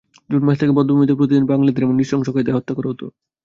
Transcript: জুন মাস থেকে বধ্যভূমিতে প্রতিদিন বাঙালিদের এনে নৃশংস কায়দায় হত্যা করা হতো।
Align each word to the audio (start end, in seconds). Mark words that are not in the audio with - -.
জুন 0.29 0.41
মাস 0.43 0.57
থেকে 0.59 0.73
বধ্যভূমিতে 0.77 1.17
প্রতিদিন 1.19 1.45
বাঙালিদের 1.47 1.83
এনে 1.85 1.95
নৃশংস 1.97 2.27
কায়দায় 2.29 2.55
হত্যা 2.57 2.73
করা 2.75 2.89
হতো। 2.91 3.05